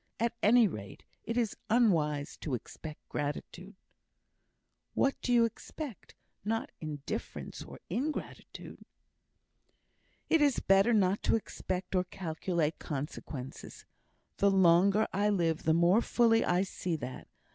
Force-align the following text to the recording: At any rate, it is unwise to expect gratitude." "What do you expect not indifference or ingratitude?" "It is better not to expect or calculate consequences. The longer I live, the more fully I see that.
At 0.19 0.33
any 0.41 0.67
rate, 0.67 1.03
it 1.25 1.37
is 1.37 1.55
unwise 1.69 2.35
to 2.37 2.55
expect 2.55 3.07
gratitude." 3.07 3.75
"What 4.95 5.13
do 5.21 5.31
you 5.31 5.45
expect 5.45 6.15
not 6.43 6.71
indifference 6.81 7.61
or 7.61 7.79
ingratitude?" 7.87 8.83
"It 10.27 10.41
is 10.41 10.59
better 10.59 10.93
not 10.93 11.21
to 11.21 11.35
expect 11.35 11.93
or 11.93 12.05
calculate 12.05 12.79
consequences. 12.79 13.85
The 14.37 14.49
longer 14.49 15.07
I 15.13 15.29
live, 15.29 15.65
the 15.65 15.75
more 15.75 16.01
fully 16.01 16.43
I 16.43 16.63
see 16.63 16.95
that. 16.95 17.27